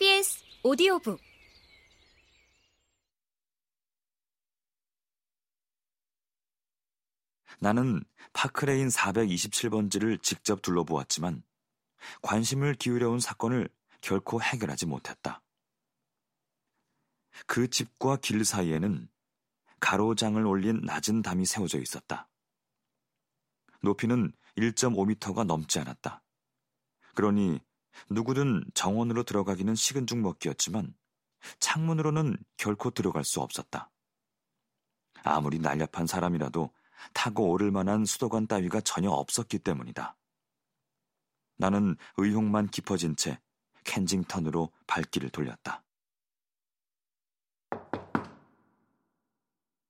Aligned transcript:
KBS 0.00 0.42
오디오북 0.62 1.20
나는 7.58 8.02
파크레인 8.32 8.88
427번지를 8.88 10.22
직접 10.22 10.62
둘러보았지만 10.62 11.42
관심을 12.22 12.76
기울여온 12.76 13.20
사건을 13.20 13.68
결코 14.00 14.40
해결하지 14.40 14.86
못했다. 14.86 15.42
그 17.46 17.68
집과 17.68 18.16
길 18.22 18.46
사이에는 18.46 19.06
가로장을 19.80 20.46
올린 20.46 20.80
낮은 20.80 21.20
담이 21.20 21.44
세워져 21.44 21.78
있었다. 21.78 22.30
높이는 23.82 24.32
1.5미터가 24.56 25.44
넘지 25.44 25.78
않았다. 25.78 26.22
그러니 27.14 27.60
누구든 28.10 28.64
정원으로 28.74 29.22
들어가기는 29.22 29.74
식은 29.74 30.06
죽 30.06 30.18
먹기였지만 30.18 30.94
창문으로는 31.58 32.36
결코 32.56 32.90
들어갈 32.90 33.24
수 33.24 33.40
없었다. 33.40 33.90
아무리 35.22 35.58
날렵한 35.58 36.06
사람이라도 36.06 36.72
타고 37.12 37.50
오를 37.50 37.70
만한 37.70 38.04
수도관 38.04 38.46
따위가 38.46 38.80
전혀 38.80 39.10
없었기 39.10 39.58
때문이다. 39.60 40.16
나는 41.56 41.96
의욕만 42.16 42.68
깊어진 42.68 43.16
채 43.16 43.40
켄징턴으로 43.84 44.72
발길을 44.86 45.30
돌렸다. 45.30 45.84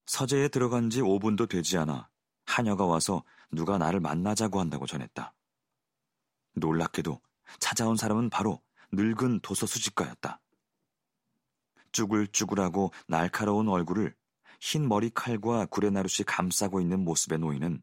서재에 0.07 0.49
들어간 0.49 0.91
지 0.91 1.01
5분도 1.01 1.49
되지 1.49 1.79
않아 1.79 2.09
하녀가 2.45 2.85
와서 2.85 3.23
누가 3.53 3.79
나를 3.79 4.01
만나자고 4.01 4.59
한다고 4.59 4.87
전했다. 4.87 5.33
놀랍게도 6.55 7.21
찾아온 7.59 7.97
사람은 7.97 8.31
바로 8.31 8.61
늙은 8.93 9.41
도서 9.41 9.67
수집가였다. 9.67 10.41
쭈글쭈글하고 11.93 12.93
날카로운 13.09 13.69
얼굴을 13.69 14.15
흰 14.61 14.89
머리칼과 14.89 15.67
구레나룻이 15.67 16.25
감싸고 16.27 16.81
있는 16.81 17.05
모습의 17.05 17.39
노인은 17.39 17.83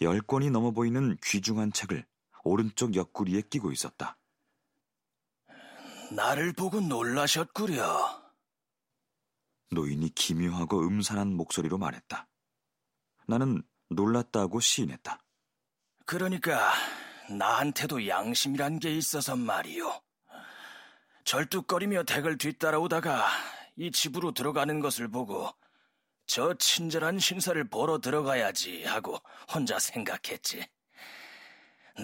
열 0.00 0.20
권이 0.20 0.50
넘어 0.50 0.72
보이는 0.72 1.16
귀중한 1.22 1.72
책을 1.72 2.04
오른쪽 2.42 2.94
옆구리에 2.94 3.42
끼고 3.42 3.70
있었다. 3.72 4.18
나를 6.14 6.52
보고 6.52 6.80
놀라셨구려. 6.80 8.22
노인이 9.70 10.14
기묘하고 10.14 10.86
음산한 10.86 11.34
목소리로 11.34 11.78
말했다. 11.78 12.28
나는 13.26 13.62
놀랐다고 13.88 14.60
시인했다. 14.60 15.18
그러니까 16.06 16.72
나한테도 17.30 18.06
양심이란 18.06 18.78
게 18.78 18.94
있어서 18.96 19.36
말이오. 19.36 20.00
절뚝거리며 21.24 22.04
댁을 22.04 22.38
뒤따라오다가 22.38 23.26
이 23.76 23.90
집으로 23.90 24.32
들어가는 24.32 24.80
것을 24.80 25.08
보고 25.08 25.50
저 26.26 26.54
친절한 26.54 27.18
신사를 27.18 27.62
보러 27.68 27.98
들어가야지 27.98 28.84
하고 28.84 29.18
혼자 29.52 29.78
생각했지. 29.78 30.66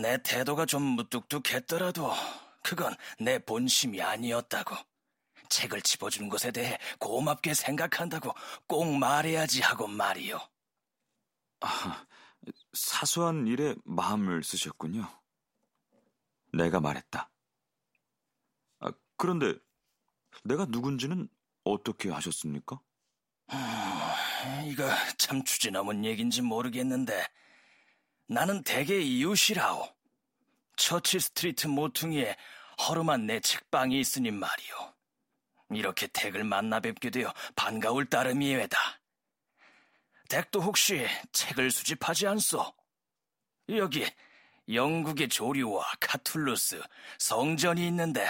내 0.00 0.22
태도가 0.22 0.66
좀 0.66 0.82
무뚝뚝했더라도 0.82 2.12
그건 2.62 2.94
내 3.18 3.38
본심이 3.38 4.00
아니었다고. 4.00 4.76
책을 5.48 5.82
집어주는 5.82 6.28
것에 6.28 6.52
대해 6.52 6.78
고맙게 6.98 7.54
생각한다고 7.54 8.32
꼭 8.66 8.84
말해야지 8.96 9.62
하고 9.62 9.86
말이요. 9.86 10.38
아, 11.60 12.06
사소한 12.72 13.46
일에 13.46 13.74
마음을 13.84 14.42
쓰셨군요. 14.42 15.06
내가 16.52 16.80
말했다. 16.80 17.30
아, 18.80 18.92
그런데 19.16 19.54
내가 20.44 20.66
누군지는 20.66 21.28
어떻게 21.64 22.12
아셨습니까? 22.12 22.80
음, 23.52 24.66
이거 24.66 24.88
참 25.18 25.42
넘은 25.72 26.04
얘긴지 26.04 26.42
모르겠는데 26.42 27.26
나는 28.26 28.62
대개 28.62 29.00
이웃이라오. 29.00 29.88
처치 30.76 31.20
스트리트 31.20 31.66
모퉁이에 31.66 32.36
허름한 32.88 33.26
내 33.26 33.40
책방이 33.40 33.98
있으니 34.00 34.30
말이오. 34.30 34.94
이렇게 35.72 36.06
댁을 36.06 36.44
만나 36.44 36.80
뵙게 36.80 37.10
되어 37.10 37.32
반가울 37.54 38.06
따름이외다. 38.06 38.99
댁도 40.30 40.60
혹시 40.62 41.04
책을 41.32 41.72
수집하지 41.72 42.28
않소? 42.28 42.72
여기 43.70 44.06
영국의 44.72 45.28
조류와 45.28 45.84
카툴루스, 45.98 46.80
성전이 47.18 47.84
있는데 47.88 48.26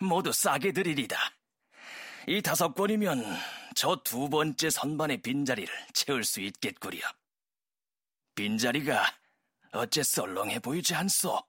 모두 0.00 0.32
싸게 0.32 0.72
드리리다. 0.72 1.16
이 2.26 2.42
다섯 2.42 2.74
권이면 2.74 3.22
저 3.76 4.02
두 4.02 4.28
번째 4.28 4.70
선반의 4.70 5.22
빈자리를 5.22 5.72
채울 5.94 6.24
수 6.24 6.40
있겠구려. 6.40 6.98
빈자리가 8.34 9.04
어째 9.70 10.02
썰렁해 10.02 10.58
보이지 10.58 10.96
않소? 10.96 11.46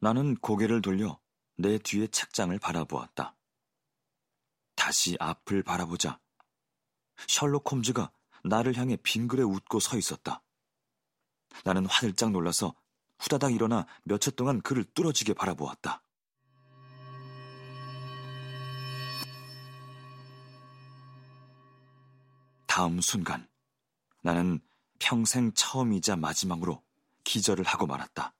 나는 0.00 0.36
고개를 0.36 0.82
돌려 0.82 1.18
내 1.56 1.78
뒤의 1.78 2.08
책장을 2.08 2.58
바라보았다. 2.58 3.34
다시 4.74 5.16
앞을 5.18 5.62
바라보자 5.62 6.20
셜록 7.26 7.70
홈즈가 7.70 8.10
나를 8.44 8.76
향해 8.76 8.96
빙그레 8.96 9.42
웃고 9.42 9.80
서 9.80 9.96
있었다. 9.96 10.42
나는 11.64 11.86
화들짝 11.86 12.30
놀라서 12.30 12.74
후다닥 13.18 13.52
일어나 13.52 13.86
몇 14.04 14.18
초 14.18 14.30
동안 14.32 14.60
그를 14.60 14.84
뚫어지게 14.84 15.34
바라보았다. 15.34 16.02
다음 22.66 23.00
순간 23.00 23.48
나는 24.22 24.60
평생 24.98 25.52
처음이자 25.52 26.16
마지막으로 26.16 26.82
기절을 27.24 27.64
하고 27.64 27.86
말았다. 27.86 28.34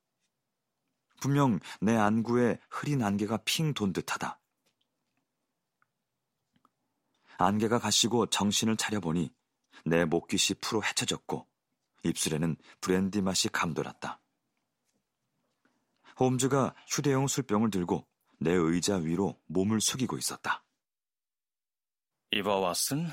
분명 1.20 1.60
내 1.80 1.96
안구에 1.96 2.58
흐린 2.70 3.02
안개가 3.02 3.38
핑 3.44 3.74
돈 3.74 3.92
듯하다. 3.92 4.40
안개가 7.38 7.78
가시고 7.78 8.26
정신을 8.26 8.76
차려보니 8.76 9.32
내 9.84 10.04
목깃이 10.04 10.58
풀어 10.60 10.80
헤쳐졌고 10.80 11.46
입술에는 12.04 12.56
브랜디 12.80 13.22
맛이 13.22 13.48
감돌았다. 13.48 14.20
홈즈가 16.18 16.74
휴대용 16.88 17.26
술병을 17.26 17.70
들고 17.70 18.06
내 18.38 18.52
의자 18.52 18.96
위로 18.96 19.40
몸을 19.46 19.80
숙이고 19.80 20.18
있었다. 20.18 20.64
이봐 22.32 22.60
왓슨? 22.60 23.12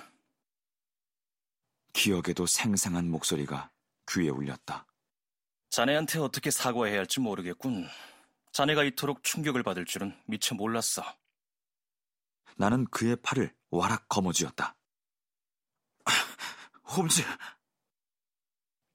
기억에도 1.94 2.46
생생한 2.46 3.10
목소리가 3.10 3.72
귀에 4.10 4.30
울렸다. 4.30 4.86
자네한테 5.70 6.20
어떻게 6.20 6.50
사과해야 6.50 7.00
할지 7.00 7.20
모르겠군. 7.20 7.88
자네가 8.52 8.84
이토록 8.84 9.24
충격을 9.24 9.64
받을 9.64 9.86
줄은 9.86 10.18
미처 10.26 10.56
몰랐어. 10.56 11.04
나는 12.58 12.86
그의 12.86 13.16
팔을 13.18 13.54
와락 13.72 14.08
거머쥐었다. 14.10 14.76
홈즈! 16.96 17.22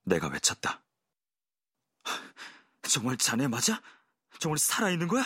내가 0.05 0.29
외쳤다. 0.29 0.83
정말 2.83 3.17
자네 3.17 3.49
맞아? 3.49 3.81
정말 4.39 4.59
살아있는 4.59 5.09
거야? 5.09 5.25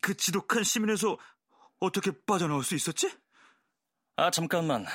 그 0.00 0.16
지독한 0.16 0.62
시민에서 0.62 1.18
어떻게 1.80 2.10
빠져나올 2.24 2.62
수 2.62 2.74
있었지? 2.74 3.10
아, 4.16 4.30
잠깐만. 4.30 4.86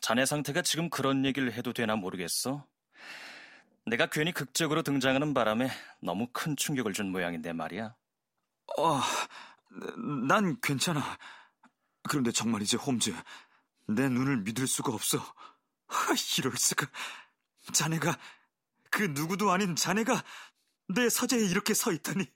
자네 0.00 0.26
상태가 0.26 0.62
지금 0.62 0.90
그런 0.90 1.24
얘기를 1.24 1.52
해도 1.52 1.72
되나 1.72 1.96
모르겠어. 1.96 2.66
내가 3.86 4.06
괜히 4.06 4.32
극적으로 4.32 4.82
등장하는 4.82 5.32
바람에 5.34 5.70
너무 6.00 6.28
큰 6.32 6.56
충격을 6.56 6.92
준 6.92 7.10
모양인데 7.10 7.52
말이야. 7.52 7.94
어, 8.78 9.00
난 10.26 10.60
괜찮아. 10.60 11.02
그런데 12.08 12.32
정말이지, 12.32 12.76
홈즈. 12.76 13.14
내 13.86 14.08
눈을 14.08 14.38
믿을 14.38 14.66
수가 14.66 14.92
없어. 14.92 15.18
하, 15.86 16.14
이럴 16.38 16.56
수가. 16.56 16.86
자네가, 17.72 18.18
그 18.90 19.02
누구도 19.02 19.50
아닌 19.50 19.76
자네가 19.76 20.24
내 20.88 21.08
서재에 21.08 21.40
이렇게 21.40 21.74
서 21.74 21.92
있다니. 21.92 22.26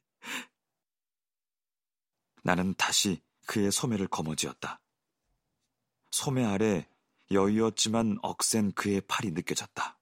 나는 2.43 2.75
다시 2.75 3.23
그의 3.47 3.71
소매를 3.73 4.09
거머쥐었다. 4.09 4.81
소매 6.11 6.45
아래 6.45 6.89
여유었지만 7.31 8.19
억센 8.23 8.73
그의 8.73 9.01
팔이 9.03 9.31
느껴졌다. 9.31 9.99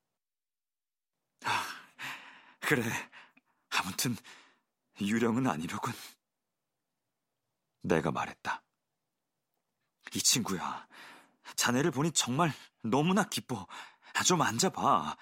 아, 1.45 1.67
그래. 2.61 2.83
아무튼 3.71 4.17
유령은 5.01 5.47
아니로군. 5.47 5.93
내가 7.83 8.11
말했다. 8.11 8.63
이 10.15 10.19
친구야. 10.21 10.87
자네를 11.57 11.91
보니 11.91 12.13
정말 12.13 12.53
너무나 12.83 13.25
기뻐. 13.25 13.67
좀 14.27 14.43
앉아봐. 14.43 15.17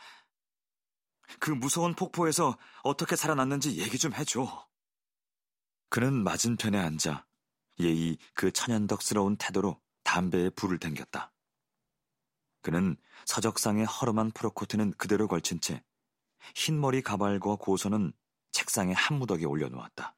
그 1.39 1.51
무서운 1.51 1.95
폭포에서 1.95 2.59
어떻게 2.83 3.17
살아났는지 3.17 3.79
얘기 3.79 3.99
좀 3.99 4.13
해줘. 4.13 4.69
그는 5.91 6.25
맞은편에 6.25 6.79
앉아 6.79 7.27
예의 7.81 8.19
그 8.35 8.51
천연덕스러운 8.51 9.37
태도로 9.37 9.81
담배에 10.05 10.51
불을 10.51 10.79
댕겼다. 10.79 11.33
그는 12.63 12.97
서적상의 13.25 13.87
허름한 13.87 14.33
프로코트는 14.33 14.93
그대로 14.93 15.29
걸친 15.29 15.61
채 15.61 15.83
흰머리 16.55 17.03
가발과 17.03 17.57
고선은 17.57 18.13
책상에 18.53 18.93
한 18.93 19.19
무더기 19.19 19.45
올려놓았다. 19.45 20.18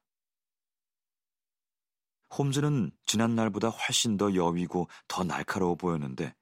홈즈는 2.36 2.90
지난 3.06 3.34
날보다 3.34 3.68
훨씬 3.68 4.16
더 4.16 4.34
여위고 4.34 4.88
더 5.08 5.24
날카로워 5.24 5.74
보였는데 5.74 6.34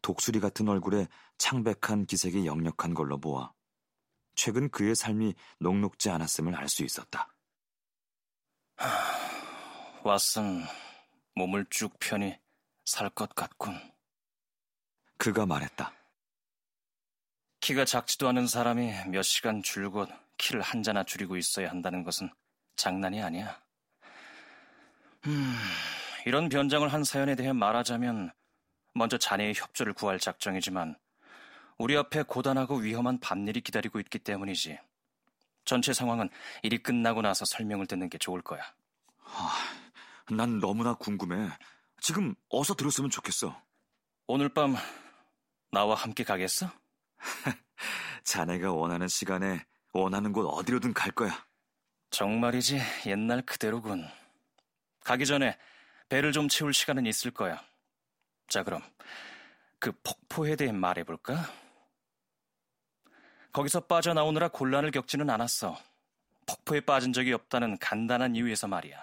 독수리 0.00 0.40
같은 0.40 0.68
얼굴에 0.68 1.06
창백한 1.38 2.06
기색이 2.06 2.46
역력한 2.46 2.94
걸로 2.94 3.18
보아 3.18 3.52
최근 4.34 4.70
그의 4.70 4.94
삶이 4.96 5.34
녹록지 5.60 6.10
않았음을 6.10 6.54
알 6.54 6.68
수 6.68 6.82
있었다. 6.84 7.28
왓슨, 10.02 10.64
몸을 11.34 11.66
쭉 11.70 11.96
펴니 12.00 12.36
살것 12.84 13.34
같군. 13.34 13.78
그가 15.18 15.46
말했다. 15.46 15.92
키가 17.60 17.84
작지도 17.84 18.28
않은 18.28 18.48
사람이 18.48 19.08
몇 19.10 19.22
시간 19.22 19.62
줄곧 19.62 20.08
키를 20.38 20.62
한 20.62 20.82
자나 20.82 21.04
줄이고 21.04 21.36
있어야 21.36 21.70
한다는 21.70 22.02
것은 22.02 22.28
장난이 22.74 23.22
아니야. 23.22 23.62
음, 25.26 25.54
이런 26.26 26.48
변장을 26.48 26.92
한 26.92 27.04
사연에 27.04 27.34
대해 27.34 27.52
말하자면 27.52 28.32
먼저 28.94 29.18
자네의 29.18 29.54
협조를 29.54 29.92
구할 29.92 30.18
작정이지만 30.18 30.96
우리 31.78 31.96
앞에 31.96 32.22
고단하고 32.22 32.76
위험한 32.76 33.20
밤일이 33.20 33.60
기다리고 33.60 33.98
있기 34.00 34.18
때문이지. 34.18 34.78
전체 35.64 35.92
상황은 35.92 36.28
일이 36.62 36.82
끝나고 36.82 37.22
나서 37.22 37.44
설명을 37.44 37.86
듣는 37.86 38.08
게 38.08 38.18
좋을 38.18 38.42
거야. 38.42 38.62
아, 39.24 39.54
난 40.30 40.58
너무나 40.58 40.94
궁금해. 40.94 41.50
지금 42.00 42.34
어서 42.48 42.74
들었으면 42.74 43.10
좋겠어. 43.10 43.60
오늘 44.26 44.48
밤 44.48 44.76
나와 45.70 45.94
함께 45.94 46.24
가겠어? 46.24 46.70
자네가 48.24 48.72
원하는 48.72 49.08
시간에 49.08 49.64
원하는 49.92 50.32
곳 50.32 50.46
어디로든 50.46 50.94
갈 50.94 51.12
거야. 51.12 51.44
정말이지 52.10 52.80
옛날 53.06 53.42
그대로군. 53.42 54.06
가기 55.04 55.26
전에 55.26 55.58
배를 56.08 56.32
좀 56.32 56.48
채울 56.48 56.72
시간은 56.72 57.06
있을 57.06 57.30
거야. 57.30 57.62
자, 58.48 58.62
그럼 58.62 58.82
그 59.78 59.92
폭포에 60.02 60.56
대해 60.56 60.72
말해볼까? 60.72 61.50
거기서 63.52 63.80
빠져나오느라 63.80 64.48
곤란을 64.48 64.90
겪지는 64.90 65.28
않았어. 65.28 65.78
폭포에 66.46 66.80
빠진 66.80 67.12
적이 67.12 67.32
없다는 67.32 67.78
간단한 67.78 68.36
이유에서 68.36 68.66
말이야. 68.68 69.02